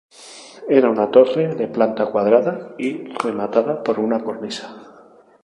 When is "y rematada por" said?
2.79-3.99